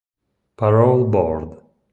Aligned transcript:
Parole 0.57 1.05
Board. 1.05 1.61